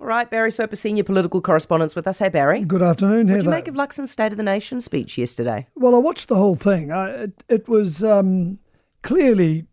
All 0.00 0.06
right, 0.06 0.30
Barry 0.30 0.52
Soper, 0.52 0.76
senior 0.76 1.02
political 1.02 1.40
correspondent 1.40 1.96
with 1.96 2.06
us. 2.06 2.20
Hey, 2.20 2.28
Barry. 2.28 2.62
Good 2.64 2.82
afternoon, 2.82 3.26
What 3.26 3.34
did 3.34 3.44
you 3.44 3.50
make 3.50 3.66
of 3.66 3.74
Luxon's 3.74 4.12
State 4.12 4.30
of 4.30 4.36
the 4.38 4.44
Nation 4.44 4.80
speech 4.80 5.18
yesterday? 5.18 5.66
well, 5.74 5.94
I 5.94 5.98
watched 5.98 6.28
the 6.28 6.36
whole 6.36 6.54
thing. 6.54 6.92
I, 6.92 7.10
it, 7.10 7.44
it 7.48 7.68
was 7.68 8.04
um, 8.04 8.60
clearly 9.02 9.66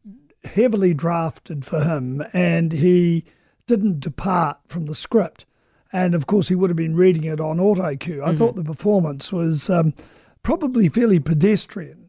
heavily 0.44 0.94
drafted 0.96 1.64
for 1.64 1.80
him, 1.84 2.24
and 2.34 2.72
he 2.72 3.26
didn't 3.68 4.00
depart 4.00 4.58
from 4.68 4.88
the 4.88 4.96
script. 4.96 5.46
And 5.94 6.16
of 6.16 6.26
course, 6.26 6.48
he 6.48 6.56
would 6.56 6.72
have 6.72 6.78
been 6.78 6.96
reading 6.96 7.24
it 7.26 7.40
on 7.40 7.60
auto 7.60 7.96
cue. 7.96 8.24
I 8.24 8.36
thought 8.36 8.56
the 8.56 8.64
performance 8.64 9.32
was 9.32 9.70
um, 9.70 9.94
probably 10.42 10.90
fairly 10.90 11.20
pedestrian. 11.20 12.05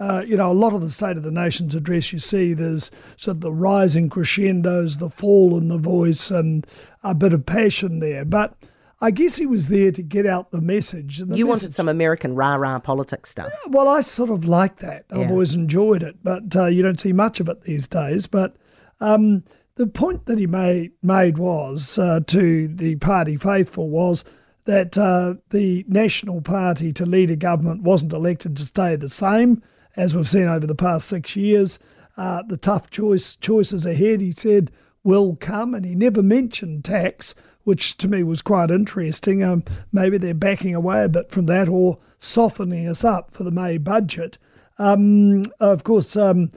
Uh, 0.00 0.22
you 0.26 0.36
know, 0.36 0.50
a 0.50 0.54
lot 0.54 0.72
of 0.72 0.80
the 0.80 0.90
State 0.90 1.16
of 1.16 1.22
the 1.24 1.30
Nation's 1.32 1.74
address 1.74 2.12
you 2.12 2.18
see, 2.20 2.52
there's 2.54 2.90
sort 3.16 3.36
of 3.38 3.40
the 3.40 3.52
rising 3.52 4.08
crescendos, 4.08 4.98
the 4.98 5.10
fall 5.10 5.58
in 5.58 5.68
the 5.68 5.78
voice, 5.78 6.30
and 6.30 6.66
a 7.02 7.14
bit 7.14 7.32
of 7.32 7.44
passion 7.46 7.98
there. 7.98 8.24
But 8.24 8.54
I 9.00 9.10
guess 9.10 9.36
he 9.36 9.46
was 9.46 9.68
there 9.68 9.90
to 9.92 10.02
get 10.02 10.24
out 10.26 10.50
the 10.52 10.60
message. 10.60 11.20
And 11.20 11.30
the 11.32 11.36
You 11.38 11.46
message 11.46 11.62
wanted 11.64 11.74
some 11.74 11.88
American 11.88 12.34
rah 12.36 12.54
rah 12.54 12.78
politics 12.78 13.30
stuff. 13.30 13.52
well, 13.68 13.88
I 13.88 14.00
sort 14.02 14.30
of 14.30 14.44
like 14.44 14.78
that. 14.78 15.04
I've 15.10 15.18
Yeah. 15.20 15.30
always 15.30 15.54
enjoyed 15.54 16.02
it, 16.02 16.16
but 16.22 16.54
uh, 16.54 16.66
you 16.66 16.82
don't 16.82 17.00
see 17.00 17.12
much 17.12 17.40
of 17.40 17.48
it 17.48 17.62
these 17.62 17.88
days. 17.88 18.26
But 18.28 18.54
um, 19.00 19.42
the 19.76 19.86
point 19.86 20.26
that 20.26 20.38
he 20.38 20.46
made 20.46 20.92
made 21.02 21.38
was 21.38 21.98
uh, 21.98 22.20
to 22.26 22.68
the 22.68 22.96
party 22.96 23.36
faithful 23.36 23.88
was 23.88 24.24
that 24.64 24.98
uh, 24.98 25.34
the 25.50 25.84
National 25.88 26.40
Party 26.40 26.92
to 26.92 27.06
lead 27.06 27.30
a 27.30 27.36
government 27.36 27.82
wasn't 27.82 28.12
elected 28.12 28.56
to 28.56 28.62
stay 28.64 28.94
the 28.96 29.08
same 29.08 29.62
as 29.96 30.14
we've 30.14 30.28
seen 30.28 30.48
over 30.48 30.66
the 30.66 30.74
past 30.74 31.08
six 31.08 31.36
years. 31.36 31.78
Uh, 32.16 32.42
the 32.42 32.56
tough 32.56 32.90
choice 32.90 33.36
choices 33.36 33.86
ahead, 33.86 34.20
he 34.20 34.32
said, 34.32 34.70
will 35.04 35.36
come, 35.36 35.74
and 35.74 35.84
he 35.84 35.94
never 35.94 36.22
mentioned 36.22 36.84
tax, 36.84 37.34
which 37.62 37.96
to 37.96 38.08
me 38.08 38.22
was 38.22 38.42
quite 38.42 38.70
interesting. 38.70 39.42
Um, 39.42 39.62
maybe 39.92 40.18
they're 40.18 40.34
backing 40.34 40.74
away 40.74 41.04
a 41.04 41.08
bit 41.08 41.30
from 41.30 41.46
that 41.46 41.68
or 41.68 41.98
softening 42.18 42.88
us 42.88 43.04
up 43.04 43.32
for 43.32 43.44
the 43.44 43.50
May 43.50 43.78
budget. 43.78 44.38
Um, 44.78 45.44
of 45.60 45.84
course, 45.84 46.16
um, 46.16 46.50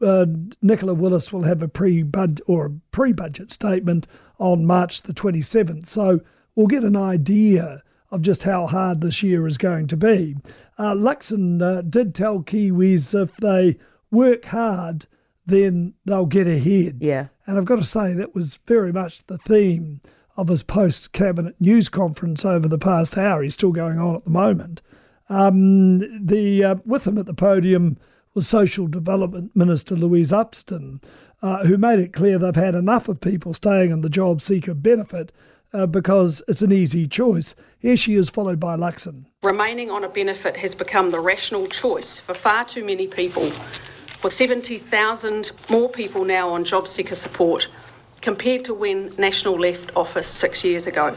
uh, 0.00 0.26
Nicola 0.62 0.94
Willis 0.94 1.32
will 1.32 1.44
have 1.44 1.62
a 1.62 1.68
pre-bud 1.68 2.40
or 2.46 2.66
a 2.66 2.70
pre-budget 2.90 3.52
statement 3.52 4.06
on 4.38 4.64
March 4.64 5.02
the 5.02 5.12
27th, 5.12 5.86
so 5.86 6.20
we'll 6.54 6.66
get 6.66 6.82
an 6.82 6.96
idea 6.96 7.82
of 8.10 8.22
just 8.22 8.42
how 8.42 8.66
hard 8.66 9.00
this 9.00 9.22
year 9.22 9.46
is 9.46 9.58
going 9.58 9.86
to 9.88 9.96
be. 9.96 10.36
Uh, 10.78 10.94
Luxon 10.94 11.62
uh, 11.62 11.82
did 11.82 12.14
tell 12.14 12.42
Kiwis 12.42 13.20
if 13.20 13.36
they 13.36 13.76
work 14.10 14.46
hard, 14.46 15.06
then 15.46 15.94
they'll 16.04 16.26
get 16.26 16.46
ahead. 16.46 16.98
Yeah. 17.00 17.28
And 17.46 17.58
I've 17.58 17.64
got 17.64 17.76
to 17.76 17.84
say, 17.84 18.12
that 18.14 18.34
was 18.34 18.56
very 18.66 18.92
much 18.92 19.26
the 19.26 19.38
theme 19.38 20.00
of 20.36 20.48
his 20.48 20.62
post 20.62 21.12
cabinet 21.12 21.54
news 21.60 21.88
conference 21.88 22.44
over 22.44 22.68
the 22.68 22.78
past 22.78 23.18
hour. 23.18 23.42
He's 23.42 23.54
still 23.54 23.72
going 23.72 23.98
on 23.98 24.16
at 24.16 24.24
the 24.24 24.30
moment. 24.30 24.82
Um, 25.28 25.98
the 26.26 26.64
uh, 26.64 26.74
with 26.84 27.06
him 27.06 27.18
at 27.18 27.26
the 27.26 27.34
podium 27.34 27.98
was 28.34 28.48
Social 28.48 28.86
Development 28.86 29.54
Minister 29.54 29.94
Louise 29.94 30.32
Upston, 30.32 31.02
uh, 31.42 31.66
who 31.66 31.76
made 31.76 31.98
it 31.98 32.12
clear 32.12 32.38
they've 32.38 32.54
had 32.54 32.74
enough 32.74 33.08
of 33.08 33.20
people 33.20 33.54
staying 33.54 33.92
on 33.92 34.00
the 34.00 34.10
job 34.10 34.40
seeker 34.40 34.74
benefit 34.74 35.32
uh, 35.72 35.86
because 35.86 36.42
it's 36.48 36.62
an 36.62 36.72
easy 36.72 37.06
choice. 37.06 37.54
Here 37.78 37.96
she 37.96 38.14
is, 38.14 38.30
followed 38.30 38.60
by 38.60 38.76
Luxon. 38.76 39.24
Remaining 39.42 39.90
on 39.90 40.04
a 40.04 40.08
benefit 40.08 40.56
has 40.56 40.74
become 40.74 41.10
the 41.10 41.20
rational 41.20 41.66
choice 41.66 42.18
for 42.18 42.34
far 42.34 42.64
too 42.64 42.84
many 42.84 43.06
people, 43.06 43.50
with 44.22 44.32
70,000 44.32 45.52
more 45.68 45.88
people 45.88 46.24
now 46.24 46.50
on 46.50 46.64
job 46.64 46.86
seeker 46.86 47.14
support 47.14 47.68
compared 48.20 48.64
to 48.66 48.74
when 48.74 49.10
National 49.16 49.58
left 49.58 49.90
office 49.96 50.26
six 50.26 50.62
years 50.62 50.86
ago. 50.86 51.16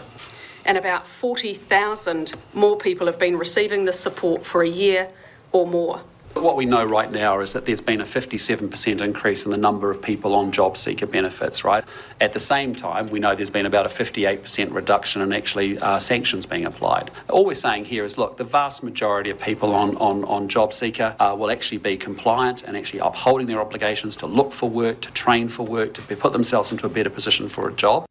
And 0.66 0.78
about 0.78 1.06
40,000 1.06 2.34
more 2.54 2.78
people 2.78 3.08
have 3.08 3.20
been 3.20 3.38
receiving 3.38 3.84
this 3.84 4.00
support 4.00 4.46
for 4.46 4.64
a 4.64 4.70
year 4.70 5.10
or 5.52 5.68
more. 5.68 6.02
What 6.34 6.56
we 6.56 6.66
know 6.66 6.84
right 6.84 7.12
now 7.12 7.40
is 7.42 7.54
that 7.54 7.66
there's 7.66 7.80
been 7.80 8.02
a 8.02 8.06
57% 8.06 9.02
increase 9.02 9.46
in 9.46 9.52
the 9.52 9.58
number 9.58 9.92
of 9.92 10.02
people 10.02 10.34
on 10.34 10.52
job 10.52 10.78
seeker 10.78 11.06
benefits, 11.06 11.64
right? 11.64 11.84
At 12.22 12.34
the 12.34 12.40
same 12.40 12.74
time, 12.74 13.10
we 13.10 13.20
know 13.20 13.36
there's 13.36 13.52
been 13.52 13.68
about 13.68 13.86
a 13.86 13.90
58% 13.90 14.74
reduction 14.74 15.22
in 15.22 15.32
actually 15.32 15.78
uh, 15.78 16.00
sanctions 16.00 16.48
being 16.48 16.66
applied. 16.66 17.12
All 17.30 17.46
we're 17.46 17.54
saying 17.54 17.86
here 17.86 18.04
is 18.04 18.18
look, 18.18 18.38
the 18.38 18.44
vast 18.44 18.82
majority 18.82 19.30
of 19.30 19.40
people 19.40 19.74
on, 19.74 19.96
on, 19.98 20.24
on 20.26 20.48
job 20.48 20.74
seeker 20.74 21.16
uh, 21.20 21.36
will 21.38 21.52
actually 21.52 21.78
be 21.78 21.98
compliant 21.98 22.64
and 22.64 22.76
actually 22.76 23.00
upholding 23.00 23.46
their 23.46 23.62
obligations 23.62 24.16
to 24.18 24.26
look 24.26 24.52
for 24.52 24.68
work, 24.68 25.02
to 25.02 25.12
train 25.12 25.48
for 25.48 25.66
work, 25.66 25.94
to 25.94 26.02
put 26.02 26.34
themselves 26.34 26.72
into 26.72 26.88
a 26.88 26.90
better 26.90 27.12
position 27.12 27.48
for 27.48 27.70
a 27.70 27.74
job. 27.74 28.06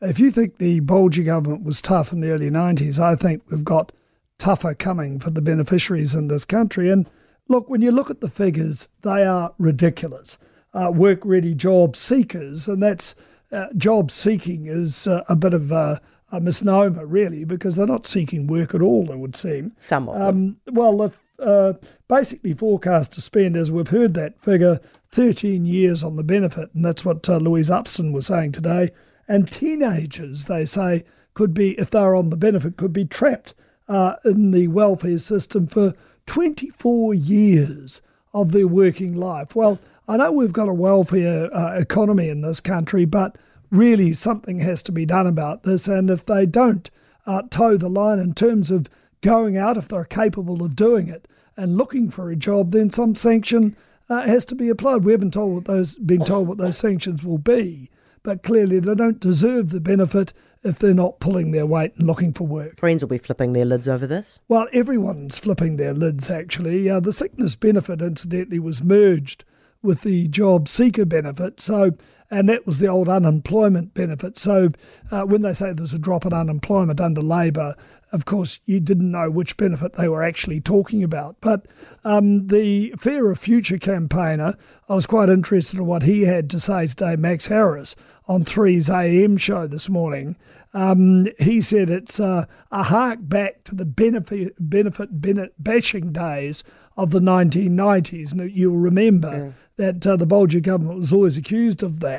If 0.00 0.18
you 0.18 0.30
think 0.30 0.56
the 0.56 0.80
Bolger 0.80 1.24
government 1.24 1.64
was 1.64 1.82
tough 1.82 2.12
in 2.12 2.20
the 2.20 2.30
early 2.30 2.50
90s, 2.50 2.98
I 2.98 3.14
think 3.14 3.42
we've 3.50 3.64
got 3.64 3.92
tougher 4.38 4.72
coming 4.72 5.18
for 5.18 5.30
the 5.30 5.42
beneficiaries 5.42 6.14
in 6.14 6.28
this 6.28 6.44
country. 6.44 6.90
And 6.90 7.08
look, 7.48 7.68
when 7.68 7.82
you 7.82 7.90
look 7.90 8.10
at 8.10 8.20
the 8.20 8.28
figures, 8.28 8.88
they 9.02 9.24
are 9.24 9.54
ridiculous. 9.58 10.38
Uh, 10.74 10.92
work 10.94 11.20
ready 11.24 11.54
job 11.54 11.96
seekers, 11.96 12.68
and 12.68 12.82
that's 12.82 13.14
uh, 13.50 13.66
job 13.76 14.10
seeking 14.10 14.66
is 14.66 15.06
uh, 15.06 15.24
a 15.28 15.34
bit 15.34 15.54
of 15.54 15.72
a, 15.72 16.00
a 16.30 16.40
misnomer, 16.40 17.06
really, 17.06 17.44
because 17.44 17.76
they're 17.76 17.86
not 17.86 18.06
seeking 18.06 18.46
work 18.46 18.74
at 18.74 18.82
all, 18.82 19.10
it 19.10 19.18
would 19.18 19.34
seem. 19.34 19.72
Some 19.78 20.08
of 20.08 20.18
them. 20.18 20.26
Um, 20.68 20.74
well, 20.74 21.02
if, 21.02 21.18
uh, 21.38 21.72
basically 22.06 22.52
forecast 22.52 23.14
to 23.14 23.20
spend, 23.20 23.56
as 23.56 23.72
we've 23.72 23.88
heard 23.88 24.14
that 24.14 24.40
figure, 24.42 24.78
13 25.10 25.64
years 25.64 26.04
on 26.04 26.16
the 26.16 26.22
benefit, 26.22 26.68
and 26.74 26.84
that's 26.84 27.04
what 27.04 27.28
uh, 27.28 27.38
Louise 27.38 27.70
Upston 27.70 28.12
was 28.12 28.26
saying 28.26 28.52
today. 28.52 28.90
And 29.26 29.50
teenagers, 29.50 30.44
they 30.44 30.64
say, 30.64 31.04
could 31.34 31.54
be, 31.54 31.78
if 31.78 31.90
they're 31.90 32.14
on 32.14 32.30
the 32.30 32.36
benefit, 32.36 32.76
could 32.76 32.92
be 32.92 33.04
trapped 33.06 33.54
uh, 33.88 34.16
in 34.24 34.50
the 34.50 34.68
welfare 34.68 35.18
system 35.18 35.66
for 35.66 35.94
24 36.28 37.14
years 37.14 38.02
of 38.32 38.52
their 38.52 38.68
working 38.68 39.16
life. 39.16 39.56
Well, 39.56 39.80
I 40.06 40.18
know 40.18 40.30
we've 40.30 40.52
got 40.52 40.68
a 40.68 40.74
welfare 40.74 41.52
uh, 41.54 41.78
economy 41.78 42.28
in 42.28 42.42
this 42.42 42.60
country, 42.60 43.04
but 43.04 43.36
really 43.70 44.12
something 44.12 44.60
has 44.60 44.82
to 44.84 44.92
be 44.92 45.04
done 45.04 45.26
about 45.26 45.64
this. 45.64 45.88
And 45.88 46.08
if 46.08 46.24
they 46.24 46.46
don't 46.46 46.88
uh, 47.26 47.42
toe 47.50 47.76
the 47.76 47.88
line 47.88 48.18
in 48.18 48.34
terms 48.34 48.70
of 48.70 48.88
going 49.20 49.56
out, 49.56 49.76
if 49.76 49.88
they're 49.88 50.04
capable 50.04 50.62
of 50.62 50.76
doing 50.76 51.08
it 51.08 51.26
and 51.56 51.76
looking 51.76 52.10
for 52.10 52.30
a 52.30 52.36
job, 52.36 52.70
then 52.70 52.90
some 52.90 53.14
sanction 53.14 53.76
uh, 54.08 54.22
has 54.22 54.44
to 54.46 54.54
be 54.54 54.68
applied. 54.68 55.04
We 55.04 55.12
haven't 55.12 55.32
told 55.32 55.54
what 55.54 55.64
those 55.64 55.94
been 55.94 56.24
told 56.24 56.48
what 56.48 56.58
those 56.58 56.78
sanctions 56.78 57.24
will 57.24 57.38
be, 57.38 57.90
but 58.22 58.42
clearly 58.42 58.80
they 58.80 58.94
don't 58.94 59.20
deserve 59.20 59.70
the 59.70 59.80
benefit 59.80 60.32
if 60.62 60.78
they're 60.78 60.94
not 60.94 61.20
pulling 61.20 61.50
their 61.50 61.66
weight 61.66 61.94
and 61.96 62.06
looking 62.06 62.32
for 62.32 62.46
work. 62.46 62.78
Friends 62.78 63.02
will 63.02 63.08
be 63.08 63.18
flipping 63.18 63.52
their 63.52 63.64
lids 63.64 63.88
over 63.88 64.06
this. 64.06 64.40
Well, 64.48 64.68
everyone's 64.72 65.38
flipping 65.38 65.76
their 65.76 65.94
lids, 65.94 66.30
actually. 66.30 66.88
Uh, 66.88 67.00
the 67.00 67.12
sickness 67.12 67.56
benefit, 67.56 68.02
incidentally, 68.02 68.58
was 68.58 68.82
merged 68.82 69.44
with 69.82 70.02
the 70.02 70.28
job 70.28 70.68
seeker 70.68 71.04
benefit. 71.04 71.60
So, 71.60 71.92
and 72.30 72.48
that 72.48 72.66
was 72.66 72.78
the 72.78 72.86
old 72.86 73.08
unemployment 73.08 73.94
benefit. 73.94 74.36
So, 74.36 74.70
uh, 75.10 75.22
when 75.22 75.42
they 75.42 75.52
say 75.52 75.72
there's 75.72 75.94
a 75.94 75.98
drop 75.98 76.26
in 76.26 76.32
unemployment 76.32 77.00
under 77.00 77.22
Labor, 77.22 77.74
of 78.12 78.24
course, 78.24 78.60
you 78.64 78.80
didn't 78.80 79.10
know 79.10 79.30
which 79.30 79.56
benefit 79.56 79.94
they 79.94 80.08
were 80.08 80.22
actually 80.22 80.60
talking 80.60 81.02
about. 81.02 81.36
But 81.40 81.66
um, 82.04 82.48
the 82.48 82.94
Fear 82.98 83.30
of 83.30 83.38
Future 83.38 83.78
campaigner, 83.78 84.54
I 84.88 84.94
was 84.94 85.06
quite 85.06 85.28
interested 85.28 85.78
in 85.78 85.86
what 85.86 86.02
he 86.02 86.22
had 86.22 86.48
to 86.50 86.60
say 86.60 86.86
today, 86.86 87.16
Max 87.16 87.46
Harris, 87.46 87.96
on 88.26 88.44
3's 88.44 88.90
AM 88.90 89.36
show 89.36 89.66
this 89.66 89.88
morning. 89.88 90.36
Um, 90.74 91.26
he 91.38 91.60
said 91.60 91.90
it's 91.90 92.20
uh, 92.20 92.44
a 92.70 92.82
hark 92.84 93.20
back 93.22 93.64
to 93.64 93.74
the 93.74 93.86
benefit, 93.86 94.54
benefit 94.58 95.20
benefit 95.20 95.54
bashing 95.58 96.12
days 96.12 96.62
of 96.96 97.10
the 97.10 97.20
1990s. 97.20 98.32
And 98.32 98.50
you'll 98.50 98.76
remember 98.76 99.54
that 99.76 100.06
uh, 100.06 100.16
the 100.16 100.26
Bolger 100.26 100.62
government 100.62 100.98
was 100.98 101.12
always 101.12 101.38
accused 101.38 101.82
of 101.82 102.00
that. 102.00 102.17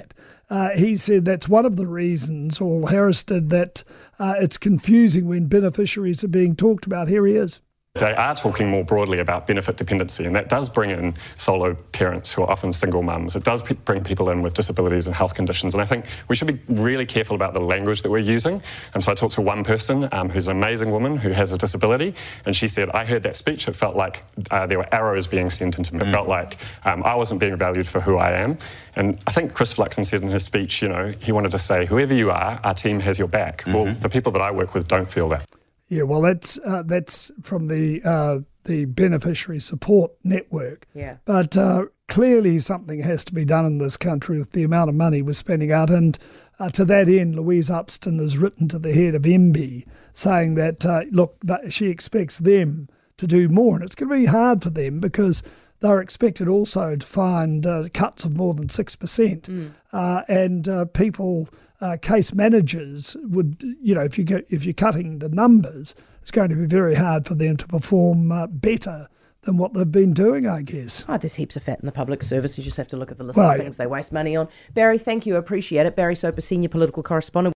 Uh, 0.50 0.70
he 0.72 0.98
said 0.98 1.26
that's 1.26 1.48
one 1.48 1.66
of 1.66 1.76
the 1.76 1.88
reasons, 1.88 2.60
or 2.60 2.90
Harris 2.90 3.24
did, 3.24 3.50
that 3.50 3.84
uh, 4.18 4.36
it's 4.38 4.58
confusing 4.58 5.28
when 5.28 5.48
beneficiaries 5.48 6.24
are 6.24 6.30
being 6.30 6.56
talked 6.56 6.86
about. 6.86 7.08
Here 7.08 7.26
he 7.26 7.36
is. 7.36 7.62
They 7.96 8.14
are 8.14 8.36
talking 8.36 8.70
more 8.70 8.84
broadly 8.84 9.18
about 9.18 9.48
benefit 9.48 9.76
dependency, 9.76 10.26
and 10.26 10.36
that 10.36 10.48
does 10.48 10.70
bring 10.70 10.92
in 10.92 11.16
solo 11.38 11.74
parents 11.92 12.32
who 12.32 12.44
are 12.44 12.50
often 12.50 12.72
single 12.72 13.02
mums. 13.02 13.36
It 13.36 13.44
does 13.44 13.62
bring 13.62 14.04
people 14.04 14.30
in 14.30 14.44
with 14.44 14.54
disabilities 14.54 15.08
and 15.08 15.16
health 15.16 15.34
conditions, 15.34 15.74
and 15.74 15.82
I 15.82 15.86
think 15.86 16.06
we 16.28 16.36
should 16.36 16.48
be 16.48 16.60
really 16.82 17.06
careful 17.06 17.36
about 17.36 17.56
the 17.56 17.62
language 17.62 18.04
that 18.04 18.12
we're 18.12 18.20
using. 18.20 18.62
And 18.94 19.04
so 19.04 19.12
I 19.12 19.16
talked 19.16 19.34
to 19.36 19.42
one 19.42 19.64
person 19.64 20.08
um, 20.12 20.30
who's 20.30 20.46
an 20.46 20.56
amazing 20.56 20.92
woman 20.92 21.18
who 21.18 21.32
has 21.32 21.52
a 21.52 21.58
disability, 21.58 22.14
and 22.46 22.56
she 22.56 22.68
said, 22.68 22.92
I 22.92 23.04
heard 23.04 23.24
that 23.24 23.36
speech, 23.36 23.68
it 23.68 23.76
felt 23.76 23.96
like 23.96 24.24
uh, 24.52 24.68
there 24.68 24.78
were 24.78 24.94
arrows 24.94 25.26
being 25.26 25.50
sent 25.50 25.78
into 25.78 25.96
me. 25.96 26.08
It 26.08 26.12
felt 26.12 26.28
like 26.28 26.58
um, 26.86 27.04
I 27.04 27.16
wasn't 27.16 27.40
being 27.40 27.58
valued 27.58 27.88
for 27.88 28.00
who 28.00 28.18
I 28.18 28.32
am. 28.32 28.58
And 28.96 29.20
I 29.26 29.32
think 29.32 29.54
Chris 29.54 29.74
Luxon 29.74 30.06
said 30.06 30.22
in 30.22 30.30
his 30.30 30.44
speech, 30.44 30.84
you 30.84 30.90
know, 30.90 31.14
he 31.20 31.32
wanted 31.32 31.52
to 31.52 31.60
say, 31.60 31.88
whoever 31.88 32.14
you 32.14 32.30
are, 32.30 32.60
our 32.64 32.74
team 32.76 33.00
has 33.00 33.18
your 33.18 33.28
back. 33.28 33.64
Well, 33.66 33.94
the 33.96 34.10
people 34.10 34.32
that 34.34 34.42
I 34.42 34.52
work 34.52 34.76
with 34.76 34.88
don't 34.88 35.10
feel 35.10 35.28
that. 35.30 35.50
Yeah, 35.90 36.04
well, 36.04 36.22
that's 36.22 36.60
uh, 36.66 36.84
that's 36.86 37.32
from 37.42 37.68
the 37.68 38.02
uh, 38.06 38.40
the 38.66 38.86
beneficiary 38.86 39.60
support 39.60 40.12
network. 40.24 40.88
Yeah. 40.94 41.18
But 41.26 41.58
uh, 41.58 41.86
clearly 42.08 42.60
something 42.60 43.02
has 43.02 43.26
to 43.26 43.34
be 43.34 43.44
done 43.44 43.66
in 43.66 43.80
this 43.80 43.98
country 43.98 44.38
with 44.38 44.52
the 44.52 44.64
amount 44.64 44.90
of 44.90 44.96
money 44.96 45.22
we're 45.22 45.34
spending 45.34 45.72
out. 45.72 45.90
And 45.90 46.18
uh, 46.60 46.70
to 46.72 46.86
that 46.86 47.10
end, 47.10 47.36
Louise 47.36 47.70
Upston 47.70 48.20
has 48.20 48.38
written 48.38 48.68
to 48.70 48.80
the 48.80 48.94
head 48.94 49.16
of 49.16 49.24
MSD 49.24 49.88
saying 50.14 50.56
that, 50.56 50.86
uh, 50.86 51.02
look, 51.12 51.38
that 51.42 51.74
she 51.74 51.88
expects 51.88 52.38
them 52.38 52.88
to 53.20 53.28
do 53.28 53.50
more. 53.50 53.76
And 53.76 53.84
it's 53.84 53.96
going 53.96 54.10
to 54.10 54.16
be 54.16 54.26
hard 54.26 54.64
for 54.64 54.70
them 54.70 55.00
because 55.00 55.44
they're 55.82 56.02
expected 56.02 56.48
also 56.48 56.96
to 56.96 57.06
find 57.06 57.66
uh, 57.66 57.86
cuts 57.94 58.26
of 58.26 58.36
more 58.36 58.54
than 58.54 58.68
6%. 58.68 59.42
Mm. 59.42 59.72
Uh, 59.94 60.24
and 60.28 60.68
uh, 60.68 60.86
people, 60.86 61.50
uh, 61.82 61.98
case 62.02 62.34
managers 62.34 63.16
would, 63.24 63.64
you 63.82 63.96
know, 63.96 64.02
if, 64.02 64.18
you 64.18 64.24
go, 64.24 64.42
if 64.50 64.66
you're 64.66 64.74
cutting 64.74 65.20
the 65.20 65.30
numbers, 65.30 65.96
it's 66.22 66.32
going 66.32 66.50
to 66.50 66.56
be 66.56 66.66
very 66.66 66.96
hard 66.96 67.26
for 67.26 67.36
them 67.36 67.58
to 67.58 67.68
perform 67.68 68.32
uh, 68.32 68.48
better 68.48 69.08
than 69.44 69.58
what 69.58 69.74
they've 69.74 69.90
been 69.90 70.14
doing, 70.14 70.48
I 70.48 70.62
guess. 70.62 71.06
Oh, 71.08 71.18
there's 71.18 71.36
heaps 71.36 71.56
of 71.56 71.64
fat 71.64 71.80
in 71.80 71.86
the 71.86 71.94
public 71.94 72.24
service. 72.24 72.58
You 72.58 72.64
just 72.64 72.78
have 72.78 72.90
to 72.90 72.98
look 72.98 73.12
at 73.12 73.18
the 73.18 73.24
list 73.24 73.38
well, 73.38 73.52
of 73.52 73.58
things 73.58 73.78
they 73.78 73.88
waste 73.88 74.12
money 74.12 74.36
on. 74.36 74.50
Barry, 74.74 74.98
thank 74.98 75.26
you. 75.26 75.38
Appreciate 75.38 75.86
it. 75.86 75.96
Barry 75.96 76.16
Soper, 76.16 76.42
Senior 76.42 76.70
Political 76.70 77.04
Correspondent. 77.04 77.56